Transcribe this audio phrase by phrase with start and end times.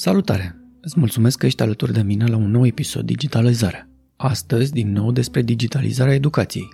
[0.00, 0.56] Salutare!
[0.80, 3.88] Îți mulțumesc că ești alături de mine la un nou episod Digitalizare.
[4.16, 6.68] Astăzi, din nou, despre digitalizarea educației.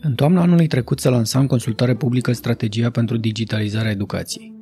[0.00, 4.54] În toamna anului trecut se lansa în consultare publică strategia pentru digitalizarea educației.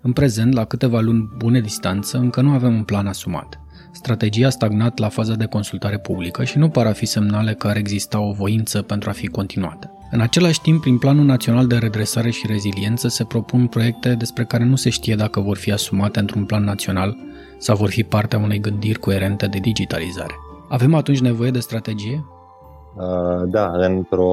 [0.00, 3.60] În prezent, la câteva luni bune distanță, încă nu avem un plan asumat.
[3.92, 7.66] Strategia a stagnat la faza de consultare publică și nu par a fi semnale că
[7.66, 9.99] ar exista o voință pentru a fi continuată.
[10.12, 14.64] În același timp, prin Planul Național de Redresare și Reziliență se propun proiecte despre care
[14.64, 17.16] nu se știe dacă vor fi asumate într-un plan național
[17.58, 20.34] sau vor fi partea unei gândiri coerente de digitalizare.
[20.68, 22.24] Avem atunci nevoie de strategie?
[23.46, 24.32] Da, într-o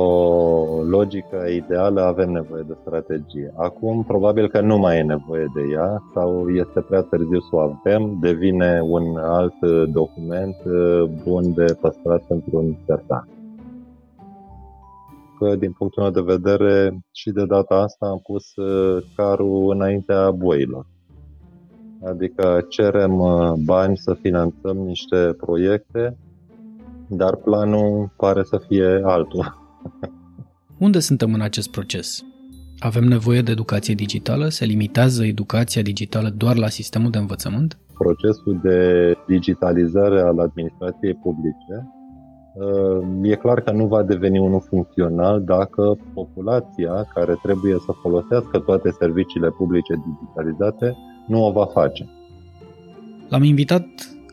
[0.90, 3.54] logică ideală avem nevoie de strategie.
[3.56, 7.60] Acum probabil că nu mai e nevoie de ea sau este prea târziu să o
[7.60, 9.60] avem, devine un alt
[9.92, 10.56] document
[11.24, 13.28] bun de păstrat într-un sertar
[15.40, 20.32] că, din punctul meu de vedere, și de data asta am pus uh, carul înaintea
[20.32, 20.86] boilor.
[22.06, 26.18] Adică cerem uh, bani să finanțăm niște proiecte,
[27.08, 29.58] dar planul pare să fie altul.
[30.78, 32.24] Unde suntem în acest proces?
[32.80, 34.50] Avem nevoie de educație digitală?
[34.50, 37.78] Se limitează educația digitală doar la sistemul de învățământ?
[37.94, 41.97] Procesul de digitalizare al administrației publice
[43.22, 48.90] e clar că nu va deveni unul funcțional dacă populația care trebuie să folosească toate
[48.90, 52.10] serviciile publice digitalizate nu o va face.
[53.30, 53.86] L-am invitat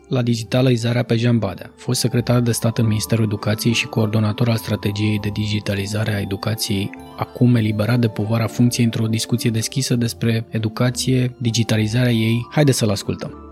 [0.09, 4.57] la digitalizarea pe Jean Badea, fost secretar de stat în Ministerul Educației și coordonator al
[4.57, 11.35] strategiei de digitalizare a educației, acum eliberat de povara funcției într-o discuție deschisă despre educație,
[11.39, 12.47] digitalizarea ei.
[12.51, 13.44] Haideți să-l ascultăm.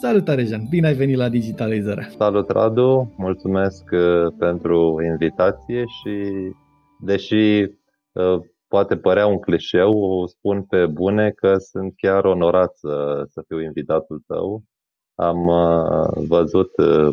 [0.00, 0.66] Salutare, Jean!
[0.68, 2.08] Bine ai venit la Digitalizare!
[2.18, 3.14] Salut, Radu!
[3.16, 6.32] Mulțumesc uh, pentru invitație și,
[7.00, 7.62] deși
[8.12, 13.42] uh, poate părea un clișeu, o spun pe bune că sunt chiar onorat să, să
[13.46, 14.62] fiu invitatul tău.
[15.14, 16.70] Am uh, văzut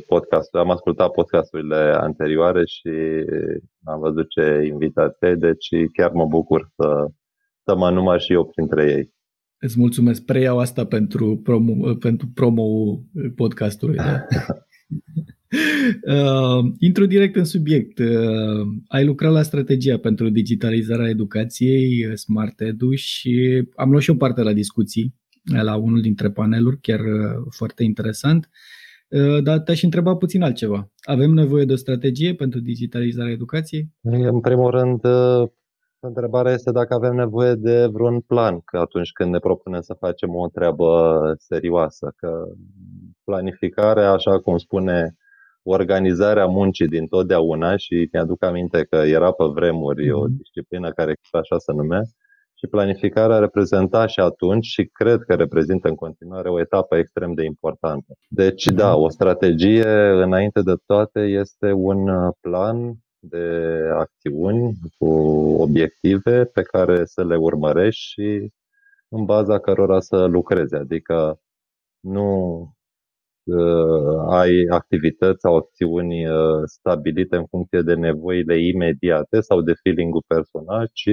[0.07, 2.91] podcastul, am ascultat podcasturile anterioare și
[3.83, 7.05] am văzut ce invitație, deci chiar mă bucur să,
[7.63, 9.15] să mă număr și eu printre ei.
[9.59, 10.25] Îți mulțumesc.
[10.25, 12.63] Preiau asta pentru promo, pentru promo
[13.35, 13.95] podcastului.
[13.95, 14.25] Da?
[16.15, 17.99] uh, intru direct în subiect.
[17.99, 24.09] Uh, ai lucrat la strategia pentru digitalizarea educației, uh, Smart Edu, și am luat și
[24.09, 25.15] o parte la discuții
[25.53, 28.49] la unul dintre paneluri, chiar uh, foarte interesant.
[29.07, 30.91] Uh, dar te-aș întreba puțin altceva.
[31.01, 33.89] Avem nevoie de o strategie pentru digitalizarea educației?
[34.01, 35.49] În primul rând, uh,
[35.99, 40.35] Întrebarea este dacă avem nevoie de vreun plan că atunci când ne propunem să facem
[40.35, 42.43] o treabă serioasă, că
[43.23, 45.15] planificarea, așa cum spune
[45.63, 50.35] organizarea muncii din totdeauna și mi-aduc aminte că era pe vremuri o mhm.
[50.37, 52.01] disciplină care așa se numea
[52.53, 57.43] și planificarea reprezenta și atunci și cred că reprezintă în continuare o etapă extrem de
[57.43, 58.13] importantă.
[58.27, 59.87] Deci da, o strategie
[60.23, 65.05] înainte de toate este un plan de acțiuni cu
[65.59, 68.51] obiective pe care să le urmărești și
[69.09, 70.75] în baza cărora să lucrezi.
[70.75, 71.39] Adică
[71.99, 72.59] nu
[73.43, 80.15] uh, ai activități sau acțiuni uh, stabilite în funcție de nevoile imediate sau de feeling
[80.27, 81.09] personal, ci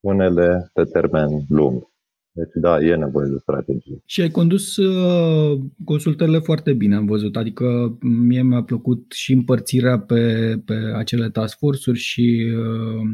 [0.00, 1.91] unele pe termen lung.
[2.34, 4.02] Deci, da, e nevoie de strategie.
[4.06, 7.36] Și ai condus uh, consultările foarte bine, am văzut.
[7.36, 13.10] Adică mie mi-a plăcut și împărțirea pe, pe acele task force-uri și uh,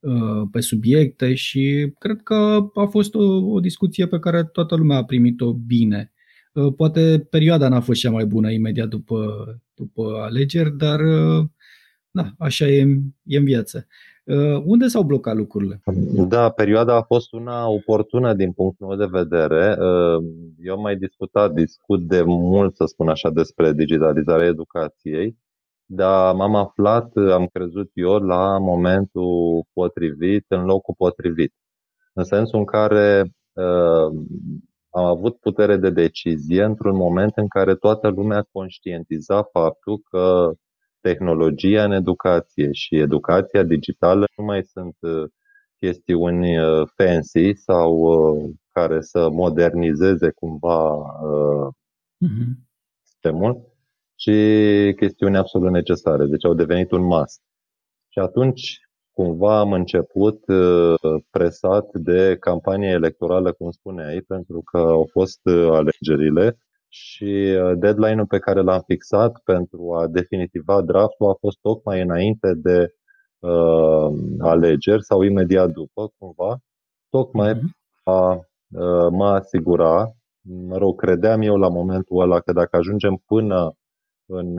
[0.00, 4.96] uh, pe subiecte și cred că a fost o, o discuție pe care toată lumea
[4.96, 6.12] a primit-o bine.
[6.52, 9.26] Uh, poate perioada n-a fost cea mai bună imediat după,
[9.74, 11.46] după alegeri, dar uh,
[12.10, 12.86] da, așa e,
[13.22, 13.86] e în viață.
[14.30, 15.80] Uh, unde s-au blocat lucrurile?
[16.28, 19.76] Da, perioada a fost una oportună din punctul meu de vedere.
[19.78, 20.24] Uh,
[20.62, 25.36] eu am mai discutat, discut de mult, să spun așa, despre digitalizarea educației,
[25.84, 31.54] dar m-am aflat, am crezut eu, la momentul potrivit, în locul potrivit.
[32.12, 33.22] În sensul în care
[33.52, 34.18] uh,
[34.90, 40.52] am avut putere de decizie într-un moment în care toată lumea conștientiza faptul că
[41.00, 45.24] tehnologia în educație și educația digitală nu mai sunt uh,
[45.76, 50.94] chestiuni uh, fancy sau uh, care să modernizeze cumva
[52.24, 52.48] uh-huh.
[53.02, 53.74] sistemul,
[54.14, 54.30] ci
[54.96, 56.26] chestiuni absolut necesare.
[56.26, 57.40] Deci au devenit un must.
[58.08, 58.78] Și atunci,
[59.12, 60.44] cumva am început
[61.30, 66.58] presat de campanie electorală, cum spuneai, pentru că au fost alegerile
[66.92, 72.54] și uh, deadline-ul pe care l-am fixat pentru a definitiva draftul a fost tocmai înainte
[72.54, 72.94] de
[73.38, 76.58] uh, alegeri sau imediat după, cumva.
[77.08, 78.04] tocmai uh-huh.
[78.04, 78.40] a
[79.10, 83.74] mă asigura, mă rog, credeam eu la momentul ăla că dacă ajungem până
[84.26, 84.58] în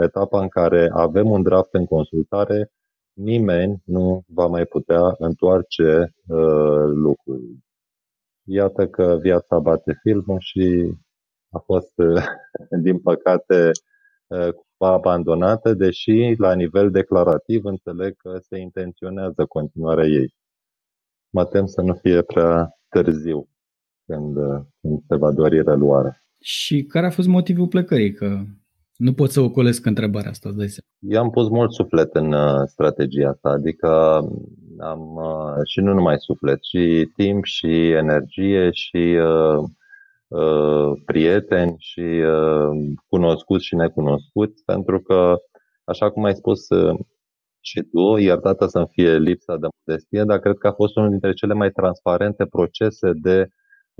[0.00, 2.70] etapa în care avem un draft în consultare,
[3.12, 7.58] nimeni nu va mai putea întoarce uh, lucruri.
[8.44, 10.94] Iată că viața bate filmul și
[11.50, 12.24] a fost, uh,
[12.84, 13.70] din păcate,
[14.26, 14.48] uh,
[14.78, 20.34] abandonată, deși la nivel declarativ înțeleg că se intenționează continuarea ei.
[21.30, 23.48] Mă tem să nu fie prea târziu
[24.06, 26.24] când, uh, când se va dori reluarea.
[26.40, 28.12] Și care a fost motivul plecării?
[28.12, 28.40] Că
[28.96, 31.14] nu pot să ocolesc întrebarea asta, dai seama.
[31.14, 33.88] Eu am pus mult suflet în uh, strategia asta, adică
[34.78, 39.68] am uh, și nu numai suflet, și timp și energie și uh, uh,
[41.04, 42.70] prieteni și uh,
[43.08, 45.36] cunoscuți și necunoscuți, pentru că,
[45.84, 46.98] așa cum ai spus uh,
[47.60, 51.32] și tu, iertată să-mi fie lipsa de modestie, dar cred că a fost unul dintre
[51.32, 53.48] cele mai transparente procese de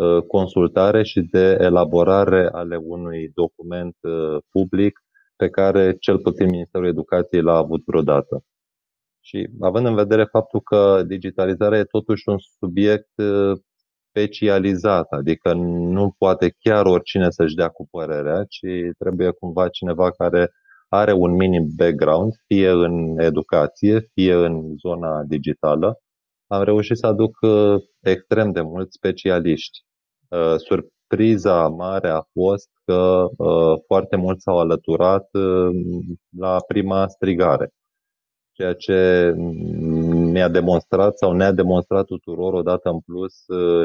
[0.01, 5.01] Uh, consultare și de elaborare ale unui document uh, public
[5.37, 8.45] pe care cel puțin Ministerul Educației l-a avut vreodată.
[9.21, 13.59] Și având în vedere faptul că digitalizarea e totuși un subiect uh,
[14.11, 18.67] specializat, adică nu poate chiar oricine să-și dea cu părerea, ci
[18.99, 20.51] trebuie cumva cineva care
[20.89, 26.01] are un minim background, fie în educație, fie în zona digitală,
[26.47, 27.39] am reușit să aduc
[28.01, 29.79] extrem de mulți specialiști.
[30.29, 35.69] Uh, surpriza mare a fost că uh, foarte mulți s-au alăturat uh,
[36.39, 37.71] la prima strigare,
[38.53, 39.31] ceea ce
[40.31, 43.35] mi-a demonstrat sau ne-a demonstrat tuturor odată în plus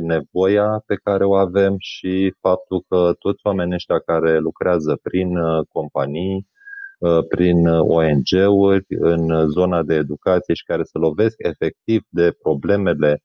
[0.02, 5.38] nevoia pe care o avem și faptul că toți oamenii ăștia care lucrează prin
[5.72, 6.48] companii,
[7.30, 13.24] prin ONG-uri, în zona de educație și care se lovesc efectiv de problemele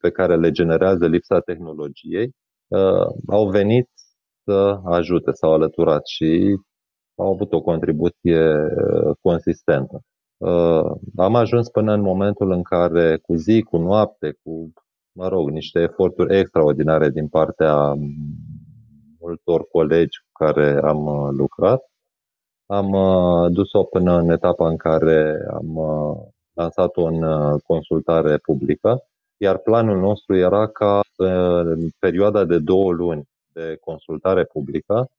[0.00, 2.34] pe care le generează lipsa tehnologiei,
[2.68, 3.88] uh, au venit
[4.44, 6.56] să ajute, s-au alăturat și
[7.14, 10.00] au avut o contribuție uh, consistentă.
[10.40, 14.72] Uh, am ajuns până în momentul în care, cu zi, cu noapte, cu,
[15.12, 17.94] mă rog, niște eforturi extraordinare din partea
[19.18, 21.82] multor colegi cu care am lucrat,
[22.66, 22.92] am
[23.52, 25.78] dus-o până în etapa în care am
[26.52, 27.08] lansat o
[27.66, 29.04] consultare publică
[29.42, 35.10] iar planul nostru era ca în perioada de două luni de consultare publică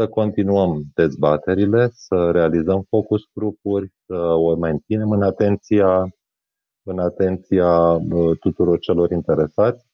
[0.00, 6.14] să continuăm dezbaterile, să realizăm focus grupuri, să o menținem în atenția,
[6.82, 9.86] în atenția uh, tuturor celor interesați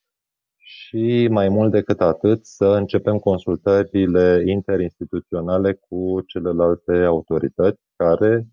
[0.56, 8.46] și mai mult decât atât să începem consultările interinstituționale cu celelalte autorități care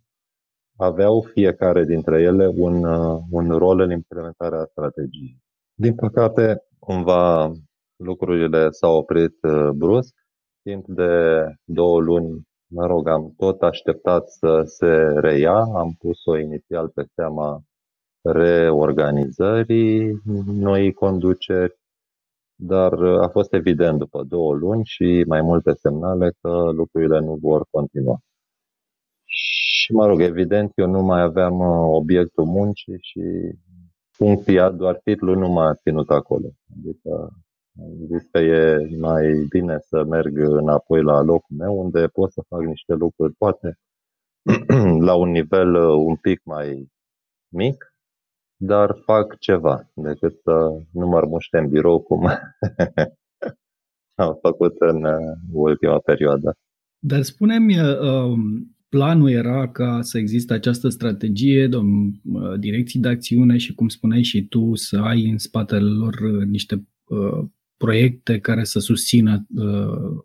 [0.77, 5.38] aveau fiecare dintre ele un, uh, un rol în implementarea strategiei.
[5.73, 7.51] Din păcate, cumva
[7.95, 10.21] lucrurile s-au oprit uh, brusc.
[10.63, 15.56] Timp de două luni, mă rog, am tot așteptat să se reia.
[15.56, 17.62] Am pus-o inițial pe seama
[18.21, 21.80] reorganizării noi conduceri,
[22.56, 27.65] dar a fost evident după două luni și mai multe semnale că lucrurile nu vor
[27.69, 28.19] continua.
[29.25, 33.21] Și, mă rog, evident, eu nu mai aveam uh, obiectul muncii și
[34.12, 36.48] funcția, doar titlul nu m-a ținut acolo.
[36.77, 37.34] Adică
[37.80, 42.44] am zis că e mai bine să merg înapoi la locul meu, unde pot să
[42.48, 43.80] fac niște lucruri, poate
[45.08, 46.92] la un nivel uh, un pic mai
[47.53, 47.96] mic,
[48.56, 52.25] dar fac ceva, decât să nu mă muște în birou cum
[54.25, 56.58] am făcut în uh, ultima perioadă.
[57.00, 61.70] Dar spune-mi, um, Planul era ca să existe această strategie,
[62.60, 66.88] direcții de acțiune și, cum spuneai și tu, să ai în spatele lor uh, niște
[67.03, 67.46] uh,
[67.77, 69.63] proiecte care să susțină uh,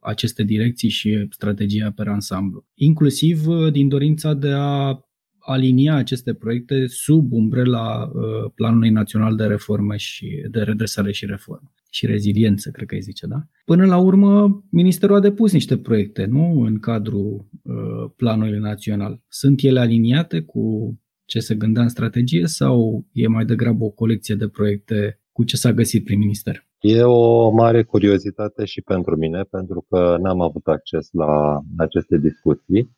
[0.00, 2.66] aceste direcții și strategia pe ansamblu.
[2.74, 5.00] Inclusiv din dorința de a
[5.38, 8.10] alinia aceste proiecte sub umbrela
[8.54, 13.26] Planului Național de Reforme și de Redresare și Reformă și reziliență, cred că îi zice,
[13.26, 13.46] da?
[13.64, 16.60] Până la urmă, Ministerul a depus niște proiecte, nu?
[16.60, 19.22] În cadrul uh, planului național.
[19.28, 24.34] Sunt ele aliniate cu ce se gândea în strategie sau e mai degrabă o colecție
[24.34, 26.67] de proiecte cu ce s-a găsit prin minister?
[26.80, 32.96] E o mare curiozitate și pentru mine, pentru că n-am avut acces la aceste discuții.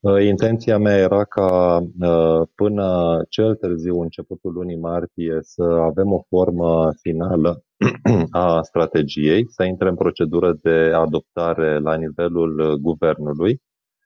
[0.00, 6.22] Uh, intenția mea era ca uh, până cel târziu, începutul lunii martie, să avem o
[6.28, 7.64] formă finală
[8.30, 13.60] a strategiei, să intre în procedură de adoptare la nivelul guvernului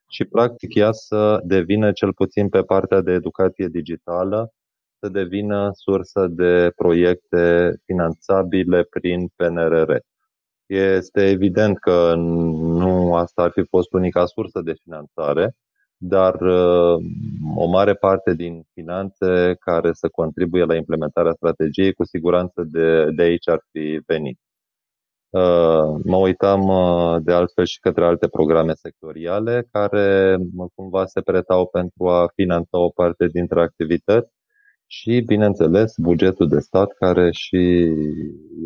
[0.09, 4.51] și, practic, ea să devină, cel puțin pe partea de educație digitală,
[4.99, 9.91] să devină sursă de proiecte finanțabile prin PNRR.
[10.65, 15.55] Este evident că nu asta ar fi fost unica sursă de finanțare,
[15.97, 17.03] dar uh,
[17.55, 23.21] o mare parte din finanțe care să contribuie la implementarea strategiei, cu siguranță de, de
[23.21, 24.39] aici ar fi venit.
[25.29, 30.37] Uh, mă uitam uh, de altfel și către alte programe sectoriale care
[30.75, 34.36] cumva se pretau pentru a finanța o parte dintre activități
[34.87, 37.57] și, bineînțeles, bugetul de stat care și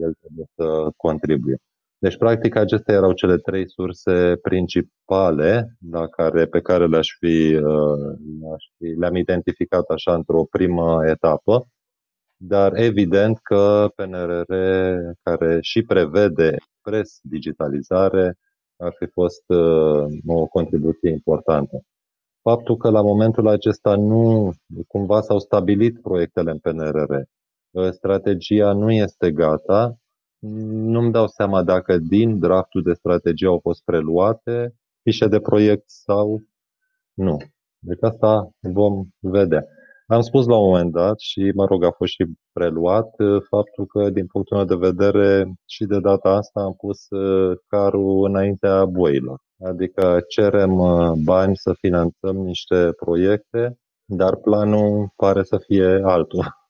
[0.02, 1.58] el trebuie să contribuie.
[1.98, 8.18] Deci, practic, acestea erau cele trei surse principale la care, pe care le-aș fi, uh,
[8.42, 11.68] le-aș fi, le-am identificat așa într-o primă etapă,
[12.38, 14.54] dar evident că PNRR,
[15.22, 18.38] care și prevede expres digitalizare,
[18.78, 21.82] ar fi fost uh, o contribuție importantă.
[22.42, 24.52] Faptul că la momentul acesta nu
[24.88, 27.12] cumva s-au stabilit proiectele în PNRR,
[27.72, 29.96] uh, strategia nu este gata,
[30.40, 36.42] nu-mi dau seama dacă din draftul de strategie au fost preluate fișe de proiect sau
[37.14, 37.38] nu.
[37.80, 39.66] Deci asta vom vedea.
[40.08, 43.86] Am spus la un moment dat și, mă rog, a fost și preluat uh, faptul
[43.86, 48.86] că, din punctul meu de vedere, și de data asta am pus uh, carul înaintea
[48.86, 49.42] boilor.
[49.64, 56.61] Adică cerem uh, bani să finanțăm niște proiecte, dar planul pare să fie altul.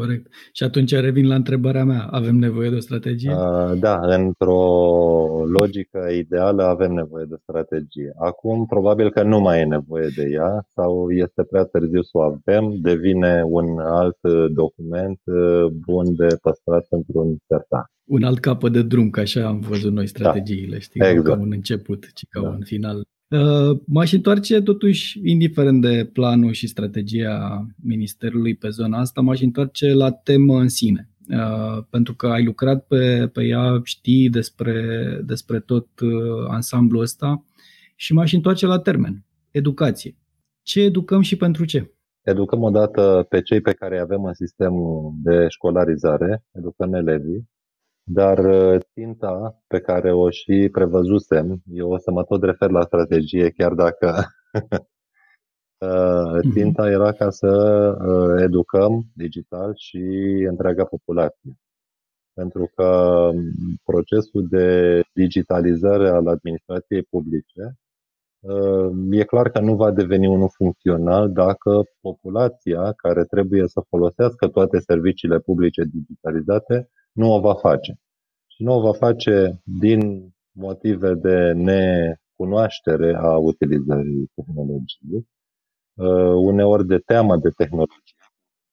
[0.00, 0.26] Corect.
[0.52, 2.02] Și atunci revin la întrebarea mea.
[2.10, 3.32] Avem nevoie de o strategie?
[3.32, 4.62] Uh, da, într-o
[5.46, 8.12] logică ideală avem nevoie de strategie.
[8.18, 12.20] Acum, probabil că nu mai e nevoie de ea sau este prea târziu să o
[12.20, 14.20] avem, devine un alt
[14.52, 17.92] document uh, bun de păstrat într-un sertar.
[18.04, 20.10] Un alt capăt de drum, ca așa am văzut noi da.
[20.14, 20.78] strategiile, da.
[20.78, 21.00] știi?
[21.04, 21.26] Exact.
[21.26, 22.48] Ca un început, ci ca da.
[22.48, 23.06] un final.
[23.28, 29.92] Uh, m-aș întoarce totuși, indiferent de planul și strategia Ministerului pe zona asta, m-aș întoarce
[29.92, 31.08] la temă în sine.
[31.30, 34.82] Uh, pentru că ai lucrat pe, pe ea, știi despre,
[35.24, 36.10] despre tot uh,
[36.48, 37.44] ansamblul ăsta
[37.96, 40.16] și m-aș întoarce la termen, educație.
[40.62, 41.92] Ce educăm și pentru ce?
[42.22, 47.48] Educăm odată pe cei pe care îi avem în sistemul de școlarizare, educăm elevii,
[48.04, 52.82] dar uh, ținta pe care o și prevăzusem, eu o să mă tot refer la
[52.82, 54.26] strategie, chiar dacă
[55.86, 56.52] uh, mhm.
[56.52, 57.48] ținta era ca să
[58.06, 59.98] uh, educăm digital și
[60.48, 61.58] întreaga populație.
[62.32, 62.84] Pentru că
[63.32, 63.52] um,
[63.84, 67.78] procesul de digitalizare al administrației publice
[69.10, 74.78] e clar că nu va deveni unul funcțional dacă populația care trebuie să folosească toate
[74.78, 78.00] serviciile publice digitalizate nu o va face.
[78.46, 85.28] Și nu o va face din motive de necunoaștere a utilizării tehnologiei,
[85.94, 88.14] uh, uneori de teamă de tehnologie.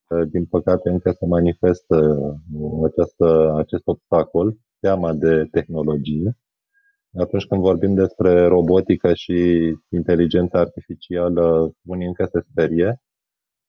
[0.08, 1.98] Uh, din păcate încă se manifestă
[2.54, 6.38] uh, această, acest obstacol, teama de tehnologie.
[7.18, 9.34] Atunci când vorbim despre robotică și
[9.90, 13.02] inteligență artificială, unii încă se sperie,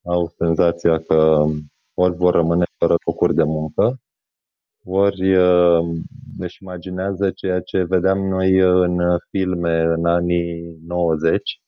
[0.04, 1.44] au senzația că
[1.94, 4.01] ori vor rămâne fără locuri de muncă,
[4.84, 5.96] ori uh,
[6.38, 11.60] își imaginează ceea ce vedeam noi în filme în anii 90,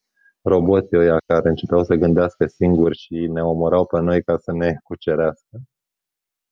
[0.43, 4.77] roboții ăia care începeau să gândească singuri și ne omorau pe noi ca să ne
[4.83, 5.61] cucerească.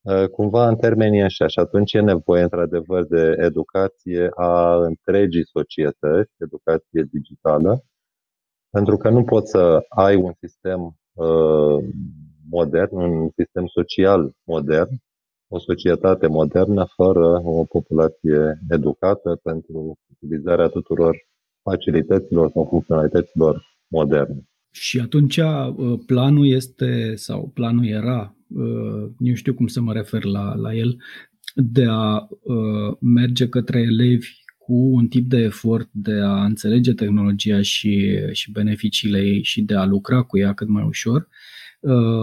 [0.00, 6.32] Uh, cumva în termenii așa și atunci e nevoie într-adevăr de educație a întregii societăți,
[6.38, 7.84] educație digitală,
[8.70, 11.84] pentru că nu poți să ai un sistem uh,
[12.50, 14.88] modern, un sistem social modern,
[15.54, 21.16] o societate modernă fără o populație educată pentru utilizarea tuturor
[21.62, 24.48] facilităților sau funcționalităților moderne.
[24.70, 30.24] Și atunci uh, planul este, sau planul era, uh, nu știu cum să mă refer
[30.24, 30.96] la, la el,
[31.54, 34.28] de a uh, merge către elevi
[34.58, 39.74] cu un tip de efort de a înțelege tehnologia și, și beneficiile ei și de
[39.74, 41.28] a lucra cu ea cât mai ușor, Uh,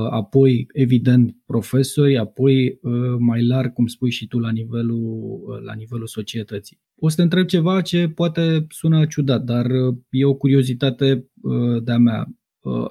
[0.09, 5.73] apoi, evident, profesori, apoi uh, mai larg, cum spui și tu, la nivelul, uh, la
[5.73, 6.79] nivelul societății.
[6.99, 9.65] O să te întreb ceva ce poate sună ciudat, dar
[10.09, 11.29] e o curiozitate
[11.83, 12.25] de-a mea.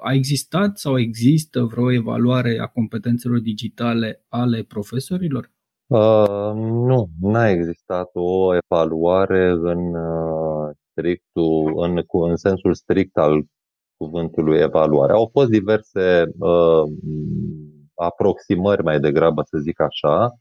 [0.02, 5.50] A existat sau există vreo evaluare a competențelor digitale ale profesorilor?
[5.88, 13.44] Uh, nu, n-a existat o evaluare în uh, strictul, în, în sensul strict al
[13.98, 15.12] cuvântului evaluare.
[15.12, 16.82] Au fost diverse uh,
[17.94, 20.38] aproximări mai degrabă, să zic așa,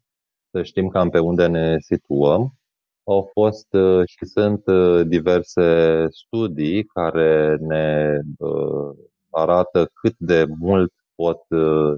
[0.52, 2.54] să știm cam pe unde ne situăm.
[3.04, 8.96] Au fost uh, și sunt uh, diverse studii care ne uh,
[9.30, 11.42] arată cât de mult pot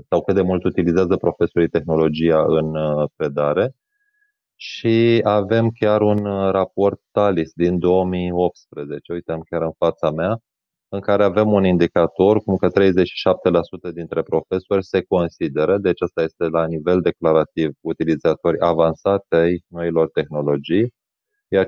[0.09, 2.73] sau cât de mult utilizează profesorii tehnologia în
[3.15, 3.75] predare.
[4.55, 10.41] Și avem chiar un raport TALIS din 2018, uite, am chiar în fața mea,
[10.89, 12.67] în care avem un indicator cum că
[13.89, 20.09] 37% dintre profesori se consideră, deci asta este la nivel declarativ, utilizatori avansați ai noilor
[20.09, 20.93] tehnologii,
[21.47, 21.67] iar 53%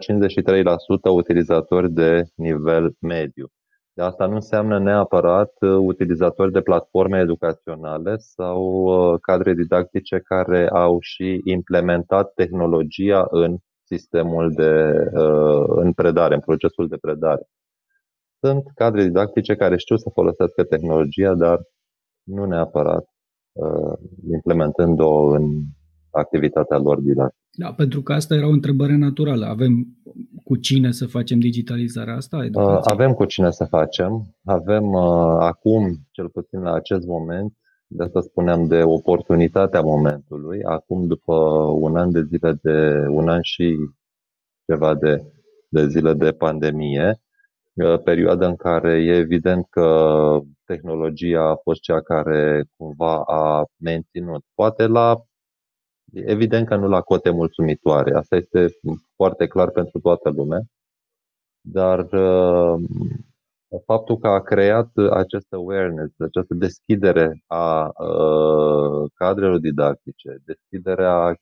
[1.13, 3.47] utilizatori de nivel mediu.
[3.93, 10.69] De asta nu înseamnă neapărat uh, utilizatori de platforme educaționale sau uh, cadre didactice care
[10.69, 17.47] au și implementat tehnologia în sistemul de uh, în predare, în procesul de predare.
[18.43, 21.59] Sunt cadre didactice care știu să folosească tehnologia, dar
[22.23, 23.05] nu neapărat
[23.51, 23.97] uh,
[24.31, 25.43] implementând-o în
[26.11, 27.39] activitatea lor didactică.
[27.57, 29.45] Da, pentru că asta era o întrebare naturală.
[29.45, 29.87] Avem
[30.43, 32.37] cu cine să facem digitalizarea asta?
[32.37, 34.35] Uh, avem cu cine să facem.
[34.43, 37.53] Avem uh, acum, cel puțin la acest moment,
[37.87, 41.33] de asta spuneam de oportunitatea momentului, acum după
[41.79, 43.77] un an de zile de, un an și
[44.65, 45.21] ceva de,
[45.69, 47.29] de zile de pandemie, Uh,
[48.03, 54.43] perioadă în care e evident că tehnologia a fost cea care cumva a menținut.
[54.53, 55.21] Poate la,
[56.13, 58.67] evident că nu la cote mulțumitoare, asta este
[59.15, 60.61] foarte clar pentru toată lumea,
[61.61, 62.83] dar uh,
[63.85, 71.35] faptul că a creat acest awareness, această deschidere a uh, cadrelor didactice, deschiderea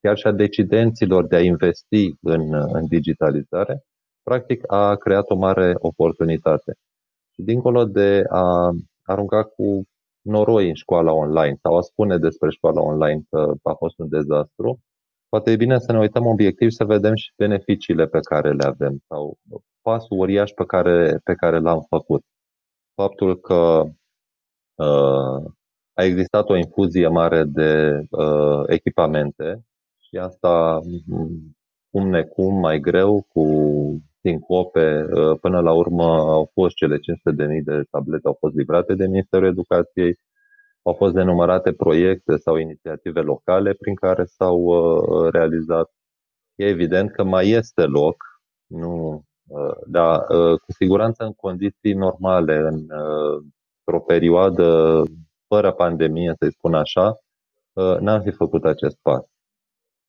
[0.00, 3.82] chiar și a decidenților de a investi în, în digitalizare,
[4.24, 6.74] practic a creat o mare oportunitate.
[7.34, 8.70] Și dincolo de a
[9.02, 9.84] arunca cu
[10.20, 14.78] noroi în școala online sau a spune despre școala online că a fost un dezastru,
[15.28, 18.64] poate e bine să ne uităm obiectiv și să vedem și beneficiile pe care le
[18.64, 19.38] avem sau
[19.82, 22.22] pasul uriaș pe care, pe care l-am făcut.
[22.94, 23.82] Faptul că
[24.74, 25.52] uh,
[25.92, 29.64] a existat o infuzie mare de uh, echipamente
[29.98, 30.80] și asta
[31.90, 33.42] cum necum mai greu cu
[34.24, 35.06] sincope.
[35.12, 37.02] Uh, până la urmă au fost cele 500.000
[37.64, 40.18] de tablete au fost livrate de Ministerul Educației,
[40.82, 45.90] au fost denumărate proiecte sau inițiative locale prin care s-au uh, realizat.
[46.54, 48.16] E evident că mai este loc,
[48.66, 50.24] nu, uh, dar
[50.64, 52.86] cu siguranță în condiții normale, în,
[53.84, 55.02] într-o perioadă
[55.48, 57.18] fără pandemie, să-i spun așa,
[58.00, 59.33] n-am fi făcut acest pas.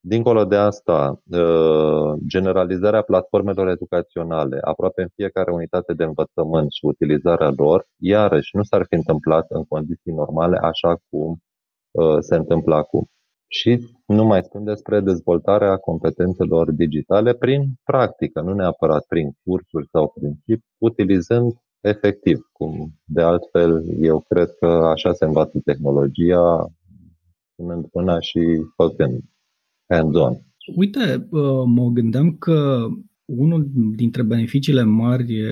[0.08, 7.52] Dincolo de asta, ă, generalizarea platformelor educaționale aproape în fiecare unitate de învățământ și utilizarea
[7.56, 11.38] lor, iarăși nu s-ar fi întâmplat în condiții normale așa cum
[11.98, 13.06] ă, se întâmplă acum.
[13.46, 20.12] Și nu mai spun despre dezvoltarea competențelor digitale prin practică, nu neapărat prin cursuri sau
[20.14, 26.66] prin tip, utilizând efectiv, cum de altfel eu cred că așa se învață tehnologia,
[27.54, 28.40] punând până și
[28.76, 29.20] făcând
[29.88, 30.32] hands-on.
[30.74, 31.28] Uite,
[31.66, 32.88] mă gândeam că
[33.24, 35.42] unul dintre beneficiile mari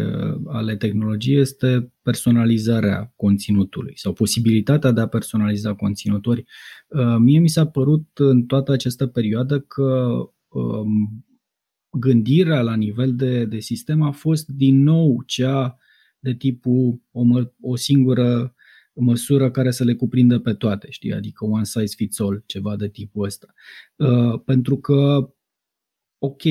[0.46, 6.44] ale tehnologiei este personalizarea conținutului sau posibilitatea de a personaliza conținuturi.
[7.18, 10.14] Mie mi s-a părut în toată această perioadă că
[11.90, 15.78] gândirea la nivel de, de sistem a fost din nou cea
[16.18, 17.22] de tipul o,
[17.60, 18.53] o singură
[18.94, 21.12] măsură care să le cuprindă pe toate, știi?
[21.12, 23.54] Adică one size fits all, ceva de tipul ăsta.
[23.96, 25.30] Uh, pentru că,
[26.18, 26.42] ok,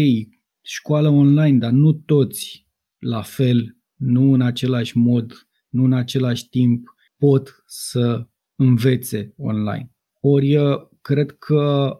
[0.62, 6.96] școală online, dar nu toți la fel, nu în același mod, nu în același timp
[7.18, 9.92] pot să învețe online.
[10.20, 11.92] Ori uh, cred că,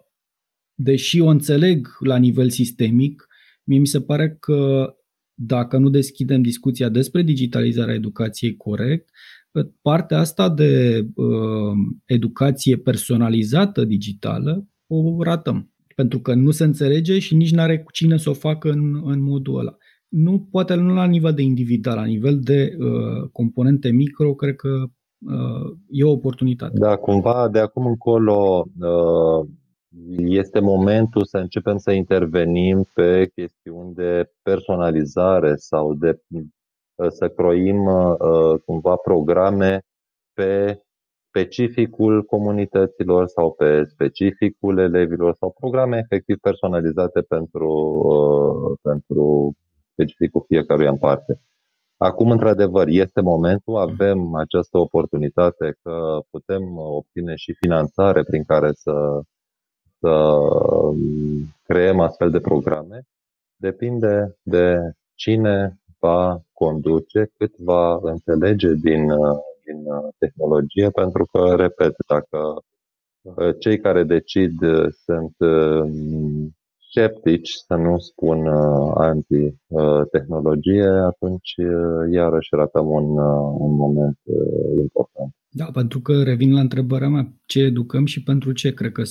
[0.74, 3.28] deși o înțeleg la nivel sistemic,
[3.64, 4.94] mie mi se pare că
[5.34, 9.10] dacă nu deschidem discuția despre digitalizarea educației corect,
[9.82, 11.74] partea asta de uh,
[12.06, 15.72] educație personalizată digitală o ratăm.
[15.96, 19.02] Pentru că nu se înțelege și nici nu are cu cine să o facă în,
[19.06, 19.76] în modul ăla.
[20.08, 24.70] Nu, poate nu la nivel de individual, la nivel de uh, componente micro, cred că
[24.70, 26.78] uh, e o oportunitate.
[26.78, 29.48] Da, cumva de acum încolo uh,
[30.18, 36.42] este momentul să începem să intervenim pe chestiuni de personalizare sau de Uh,
[37.10, 39.82] să croim uh, uh, cumva programe
[40.34, 40.82] pe
[41.28, 47.70] specificul comunităților sau pe specificul elevilor sau programe efectiv personalizate pentru,
[48.82, 49.54] pentru
[49.92, 51.42] specificul fiecăruia în parte.
[51.98, 59.22] Acum, într-adevăr, este momentul, avem această oportunitate că putem obține și finanțare prin care să,
[60.00, 60.98] să um,
[61.64, 63.04] creăm astfel de programe.
[63.56, 69.84] Depinde de cine va conduce, cât va înțelege din uh, din
[70.18, 72.64] tehnologie, pentru că, repet, dacă
[73.60, 74.54] cei care decid
[75.06, 75.36] sunt
[76.90, 78.48] sceptici, să nu spun
[78.96, 81.56] anti-tehnologie, atunci
[82.12, 83.18] iarăși ratăm un,
[83.58, 84.20] un moment
[84.82, 85.36] important.
[85.50, 88.74] Da, pentru că revin la întrebarea mea, ce educăm și pentru ce?
[88.74, 89.04] Cred că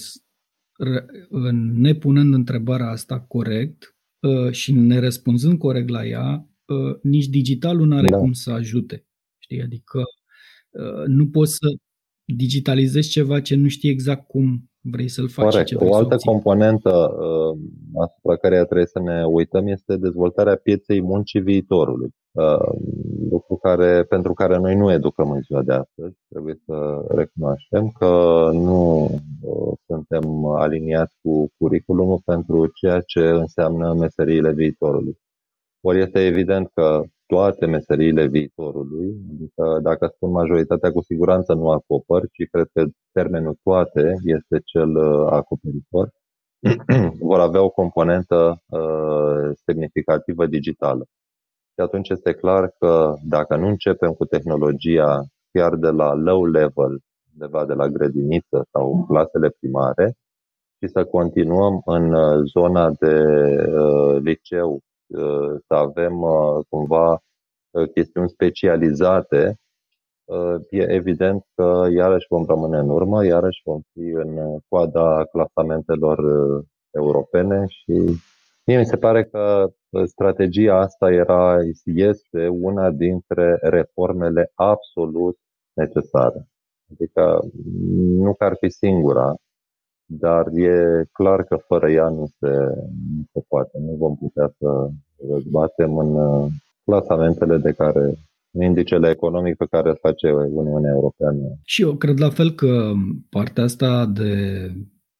[1.74, 3.96] nepunând întrebarea asta corect
[4.50, 6.46] și ne răspunzând corect la ea,
[7.02, 8.18] nici digitalul nu are da.
[8.18, 9.06] cum să ajute.
[9.38, 9.62] Știi?
[9.62, 10.02] Adică
[11.06, 11.66] nu poți să
[12.24, 15.50] digitalizezi ceva ce nu știi exact cum vrei să-l faci.
[15.50, 15.68] Corect.
[15.68, 17.58] Ce o altă componentă uh,
[18.00, 22.08] asupra care trebuie să ne uităm este dezvoltarea pieței muncii viitorului.
[22.32, 22.72] Uh,
[23.30, 26.16] lucru care, pentru care noi nu educăm în ziua de astăzi.
[26.28, 28.08] Trebuie să recunoaștem că
[28.52, 29.02] nu
[29.40, 35.18] uh, suntem aliniați cu curriculumul pentru ceea ce înseamnă meseriile viitorului.
[35.84, 42.22] Ori este evident că toate meseriile viitorului, adică dacă spun majoritatea, cu siguranță nu acopăr,
[42.22, 46.10] ci cred că termenul toate este cel uh, acoperitor,
[47.30, 51.04] vor avea o componentă uh, semnificativă digitală.
[51.74, 57.00] Și atunci este clar că dacă nu începem cu tehnologia chiar de la low level,
[57.32, 60.14] undeva de la grădiniță sau clasele primare,
[60.78, 63.14] și să continuăm în uh, zona de
[63.68, 64.80] uh, liceu
[65.12, 67.10] Uh, să avem uh, cumva
[67.70, 69.56] uh, chestiuni specializate,
[70.70, 76.18] e evident că iarăși vom rămâne în urmă, iarăși vom fi în coada clasamentelor
[76.90, 78.20] europene și
[78.66, 79.72] mie mi se pare că
[80.04, 85.38] strategia asta era, este una dintre reformele absolut
[85.72, 86.48] necesare.
[86.90, 87.40] Adică
[88.24, 89.34] nu că ar fi singura,
[90.04, 92.50] dar e clar că fără ea nu se,
[93.16, 93.78] nu se poate.
[93.78, 94.88] Nu vom putea să
[95.30, 96.46] răzbatem în uh,
[96.84, 98.18] clasamentele de care
[98.60, 101.58] indicele economic pe care îl face Uniunea Europeană.
[101.64, 102.92] Și eu cred la fel că
[103.30, 104.70] partea asta de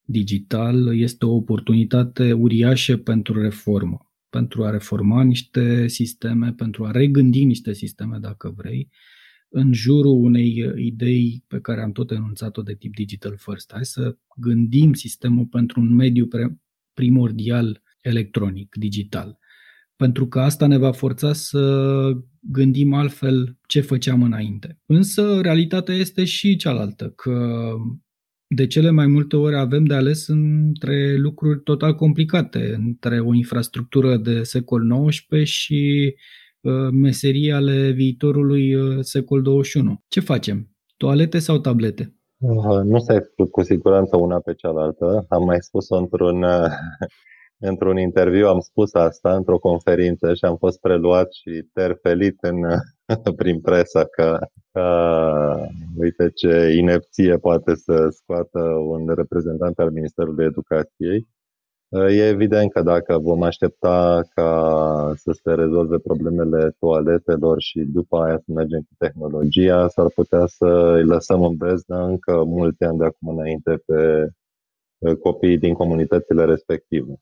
[0.04, 7.44] digital este o oportunitate uriașă pentru reformă, pentru a reforma niște sisteme, pentru a regândi
[7.44, 8.88] niște sisteme, dacă vrei,
[9.48, 13.72] în jurul unei uh, idei pe care am tot enunțat-o de tip digital first.
[13.72, 16.28] Hai să gândim sistemul pentru un mediu
[16.94, 19.38] primordial electronic, digital.
[20.02, 21.62] Pentru că asta ne va forța să
[22.40, 24.78] gândim altfel ce făceam înainte.
[24.86, 27.66] Însă realitatea este și cealaltă, că
[28.46, 34.16] de cele mai multe ori avem de ales între lucruri total complicate, între o infrastructură
[34.16, 36.14] de secol XIX și
[36.62, 40.00] Uh, meserii ale viitorului uh, secol 21.
[40.08, 40.70] Ce facem?
[40.96, 42.16] Toalete sau tablete?
[42.38, 45.24] Uh, nu s-a exclus cu siguranță una pe cealaltă.
[45.28, 46.44] Am mai spus-o într-un,
[47.64, 52.60] într-un interviu, am spus asta într-o conferință și am fost preluat și terfelit în,
[53.40, 54.38] prin presă că,
[54.72, 54.84] că
[55.96, 61.28] uite ce inepție poate să scoată un reprezentant al Ministerului Educației.
[62.08, 68.36] E evident că dacă vom aștepta ca să se rezolve problemele toaletelor și după aia
[68.36, 73.04] să mergem cu tehnologia, s-ar putea să îi lăsăm în beznă încă multe ani de
[73.04, 74.28] acum înainte pe
[75.20, 77.20] copiii din comunitățile respective.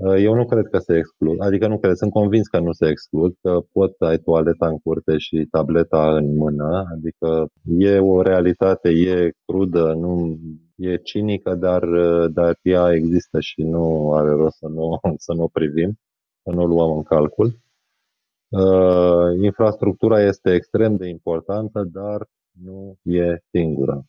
[0.00, 3.34] Eu nu cred că se exclud, adică nu cred, sunt convins că nu se exclud,
[3.40, 7.46] că pot să ai toaleta în curte și tableta în mână, adică
[7.78, 10.38] e o realitate, e crudă, nu
[10.76, 11.84] e cinică, dar,
[12.28, 15.98] dar ea există și nu are rost să nu, să nu o privim,
[16.42, 17.58] să nu o luăm în calcul.
[18.48, 22.26] Uh, infrastructura este extrem de importantă, dar
[22.64, 24.02] nu e singura.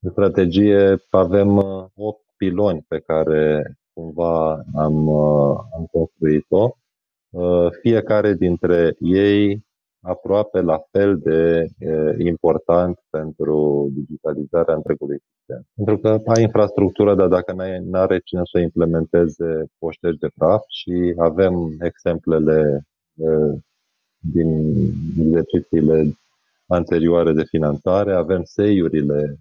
[0.00, 6.76] În strategie avem 8 uh, piloni pe care cumva am, uh, am construit-o.
[7.80, 9.64] Fiecare dintre ei
[10.00, 11.66] aproape la fel de
[12.18, 15.66] important pentru digitalizarea întregului sistem.
[15.74, 20.62] Pentru că ai infrastructură, dar dacă nu are cine să o implementeze, poștești de praf
[20.66, 22.86] și avem exemplele
[24.18, 24.72] din
[25.18, 26.12] exercițiile
[26.66, 29.38] anterioare de finanțare, avem seiurile,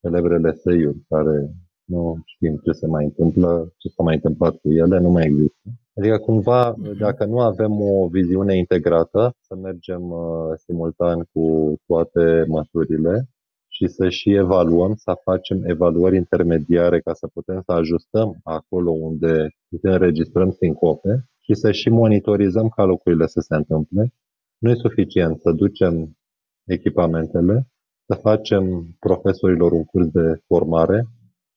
[0.00, 1.50] celebrele seiuri, care
[1.84, 5.68] nu știm ce se mai întâmplă, ce s-a mai întâmplat cu ele, nu mai există.
[5.96, 6.98] Adică cumva, mhm.
[6.98, 10.18] dacă nu avem o viziune integrată, să mergem uh,
[10.56, 13.28] simultan cu toate măsurile
[13.68, 19.48] și să și evaluăm, să facem evaluări intermediare ca să putem să ajustăm acolo unde
[19.80, 24.12] să înregistrăm sincope și să și monitorizăm ca lucrurile să se întâmple.
[24.58, 26.16] Nu e suficient să ducem
[26.64, 27.68] echipamentele,
[28.06, 31.08] să facem profesorilor un curs de formare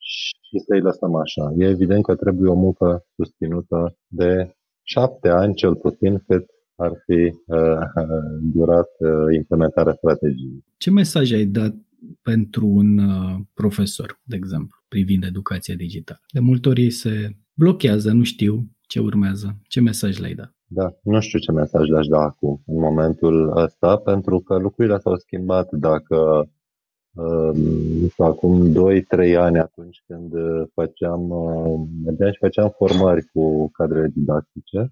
[0.08, 1.54] și să-i lăsăm așa.
[1.58, 7.34] E evident că trebuie o muncă susținută de șapte ani cel puțin cât ar fi
[8.56, 8.90] durat
[9.36, 10.64] implementarea strategiei.
[10.78, 11.76] Ce mesaj ai dat
[12.22, 13.00] pentru un
[13.54, 16.20] profesor, de exemplu, privind educația digitală?
[16.34, 19.58] De multe ori ei se blochează, nu știu ce urmează.
[19.68, 20.56] Ce mesaj le-ai dat?
[20.70, 25.16] Da, nu știu ce mesaj le-aș da acum, în momentul ăsta, pentru că lucrurile s-au
[25.16, 25.68] schimbat.
[25.72, 26.50] Dacă
[27.18, 30.34] uh, acum 2-3 ani, atunci când
[30.74, 34.92] făceam, uh, mergeam și făceam formări cu cadrele didactice,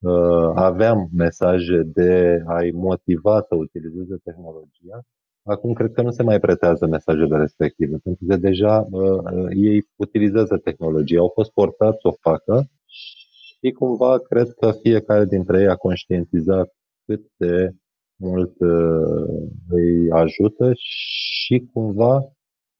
[0.00, 5.00] uh, aveam mesaje de a-i motiva să utilizeze tehnologia.
[5.42, 10.56] Acum cred că nu se mai pretează mesajele respective, pentru că deja uh, ei utilizează
[10.56, 15.76] tehnologia, au fost portați să o facă și cumva cred că fiecare dintre ei a
[15.76, 16.74] conștientizat
[17.06, 17.74] cât de
[18.20, 22.32] mult uh, îi ajută și cumva,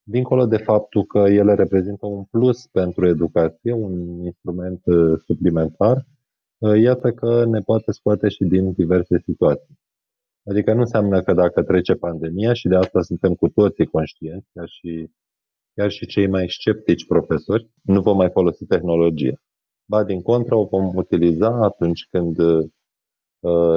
[0.03, 6.05] dincolo de faptul că ele reprezintă un plus pentru educație, un instrument uh, suplimentar,
[6.57, 9.79] uh, iată că ne poate scoate și din diverse situații.
[10.49, 14.67] Adică nu înseamnă că dacă trece pandemia și de asta suntem cu toții conștienți, chiar
[14.67, 15.09] și,
[15.73, 19.35] chiar și cei mai sceptici profesori, nu vom mai folosi tehnologia.
[19.85, 22.69] Ba din contră, o vom utiliza atunci când, uh,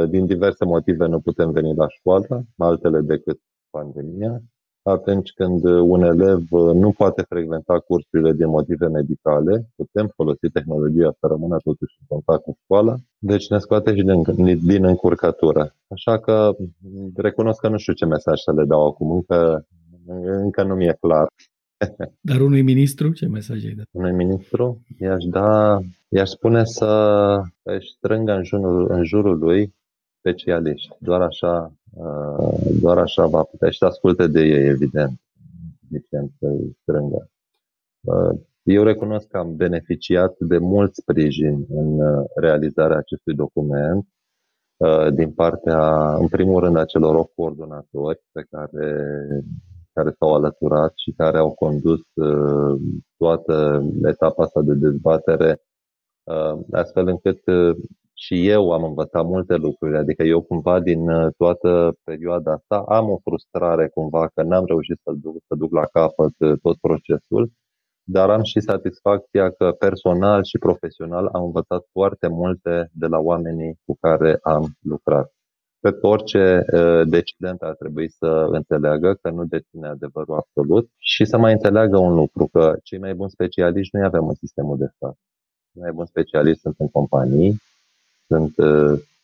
[0.09, 4.42] din diverse motive, nu putem veni la școală, altele decât pandemia,
[4.87, 11.11] atunci când un elev uh, nu poate frecventa cursurile din motive medicale, putem folosi tehnologia
[11.20, 15.74] să rămână totuși în contact cu școala, deci ne scoate și din, din încurcătură.
[15.88, 16.57] Așa că
[17.14, 19.66] recunosc că nu știu ce mesaj să le dau acum, încă,
[20.24, 21.27] încă nu mi-e clar.
[22.20, 23.86] Dar unui ministru, ce mesaj ai dat?
[23.90, 29.74] Unui ministru i-aș da, i-aș spune să își strângă în jurul, în jurul lui
[30.18, 30.96] specialiști.
[30.98, 35.20] Doar așa, uh, doar așa va putea și să asculte de ei, evident,
[35.90, 37.30] evident să îi strângă.
[38.00, 44.08] Uh, eu recunosc că am beneficiat de mult sprijin în uh, realizarea acestui document
[45.14, 48.96] din partea, în primul rând, a celor 8 coordonatori pe care
[49.94, 52.80] care s-au alăturat și care au condus uh,
[53.16, 55.62] toată etapa asta de dezbatere,
[56.24, 57.76] uh, astfel încât uh,
[58.14, 63.18] și eu am învățat multe lucruri, adică eu cumva din toată perioada asta am o
[63.24, 67.52] frustrare cumva că n-am reușit să duc, să duc la capăt tot procesul,
[68.07, 73.78] dar am și satisfacția că personal și profesional am învățat foarte multe de la oamenii
[73.85, 75.33] cu care am lucrat.
[75.84, 76.64] Cred că orice
[77.04, 82.14] decident ar trebui să înțeleagă că nu deține adevărul absolut și să mai înțeleagă un
[82.14, 85.16] lucru, că cei mai buni specialiști nu avem în sistemul de stat.
[85.72, 87.60] Cei mai buni specialiști sunt în companii,
[88.26, 88.54] sunt,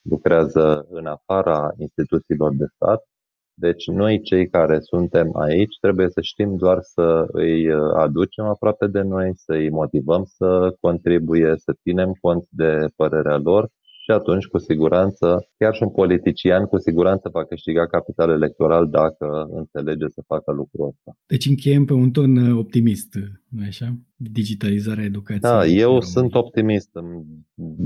[0.03, 3.09] lucrează în afara instituțiilor de stat.
[3.55, 9.01] Deci noi, cei care suntem aici, trebuie să știm doar să îi aducem aproape de
[9.01, 13.69] noi, să îi motivăm să contribuie, să ținem cont de părerea lor
[14.11, 19.49] și atunci, cu siguranță, chiar și un politician cu siguranță va câștiga capital electoral dacă
[19.53, 21.19] înțelege să facă lucrul ăsta.
[21.27, 23.15] Deci încheiem pe un ton uh, optimist,
[23.49, 23.97] nu așa?
[24.17, 25.51] Digitalizarea educației.
[25.51, 26.91] Da, eu sunt optimist.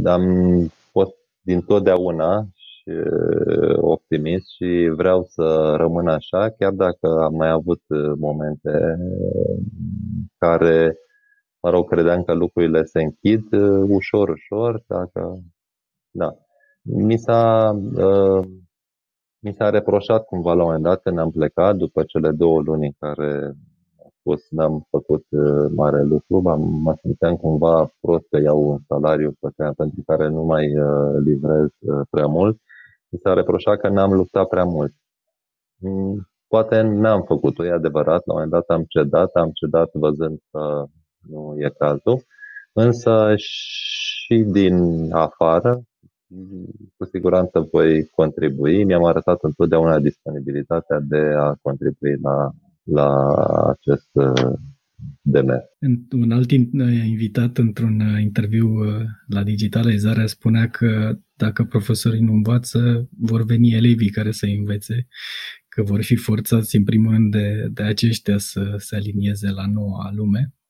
[0.04, 0.24] Am
[0.90, 7.50] fost din totdeauna și uh, optimist și vreau să rămân așa, chiar dacă am mai
[7.50, 8.96] avut uh, momente
[10.38, 10.96] care,
[11.62, 13.44] mă rog, credeam că lucrurile se închid
[13.88, 15.42] ușor, ușor, dacă
[16.14, 16.36] da.
[16.82, 18.46] Mi s-a, uh,
[19.38, 22.86] mi s-a reproșat cumva la un moment dat când am plecat după cele două luni
[22.86, 23.44] în care
[24.02, 29.32] am spus n-am făcut uh, mare lucru, mă simțeam cumva prost că iau un salariu
[29.40, 32.60] pe care, pentru care nu mai uh, livrez uh, prea mult.
[33.08, 34.92] Mi s-a reproșat că n-am luptat prea mult.
[35.76, 40.38] Mm, poate n-am făcut-o, e adevărat, la un moment dat am cedat, am cedat văzând
[40.50, 40.84] că
[41.20, 42.22] nu e cazul,
[42.72, 44.76] însă și din
[45.12, 45.82] afară
[46.96, 48.84] cu siguranță voi contribui.
[48.84, 52.50] Mi-am arătat întotdeauna disponibilitatea de a contribui la,
[52.82, 53.34] la
[53.68, 54.52] acest uh,
[55.20, 55.64] demers.
[56.10, 63.08] Un alt invitat într-un uh, interviu uh, la digitalizare spunea că dacă profesorii nu învață,
[63.18, 65.06] vor veni elevii care să învețe,
[65.68, 70.12] că vor fi forțați în primul rând de, de aceștia să se alinieze la noua
[70.14, 70.63] lume Uh,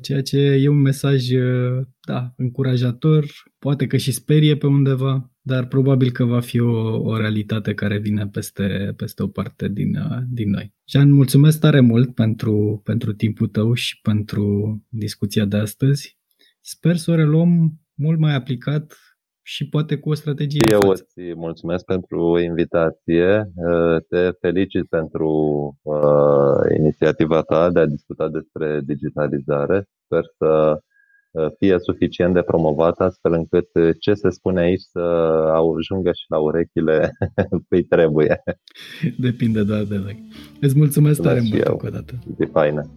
[0.00, 3.24] ceea ce e un mesaj, uh, da, încurajator,
[3.58, 7.98] poate că și sperie pe undeva, dar probabil că va fi o, o realitate care
[7.98, 10.74] vine peste, peste o parte din, uh, din noi.
[10.88, 16.18] Jean, mulțumesc tare mult pentru, pentru timpul tău și pentru discuția de astăzi.
[16.60, 18.96] Sper să o reluăm mult mai aplicat
[19.42, 20.68] și poate cu o strategie.
[20.70, 23.50] Eu îți mulțumesc pentru invitație.
[24.08, 25.30] Te felicit pentru
[25.82, 29.88] uh, inițiativa ta de a discuta despre digitalizare.
[30.04, 30.80] Sper să
[31.58, 33.68] fie suficient de promovat astfel încât
[34.00, 34.98] ce se spune aici să
[35.54, 37.12] ajungă și la urechile
[37.68, 38.42] cui trebuie.
[39.18, 40.28] Depinde doar de noi.
[40.60, 42.12] Îți mulțumesc tare mult încă o dată.
[42.38, 42.90] E faină.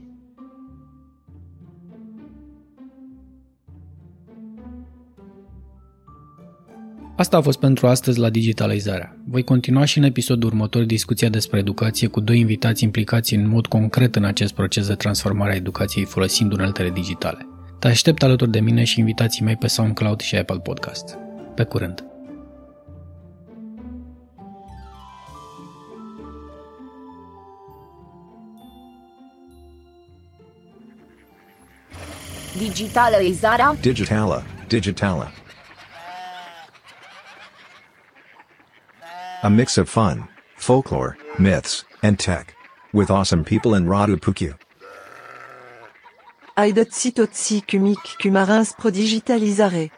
[7.16, 9.16] Asta a fost pentru astăzi la Digitalizarea.
[9.28, 13.68] Voi continua și în episodul următor discuția despre educație cu doi invitați implicați în mod
[13.68, 17.48] concret în acest proces de transformare a educației folosind uneltele digitale.
[17.80, 21.18] Te aștept alături de mine și invitații mei pe SoundCloud și Apple Podcast.
[21.56, 22.04] Pe curând!
[32.58, 35.32] Digitalizarea Digitala Digitala
[39.46, 42.56] A mix of fun, folklore, myths, and tech.
[42.94, 44.58] With awesome people in Radu Puku.
[46.56, 49.92] Aidot sitotsi kumik kumarins prodigitalizare.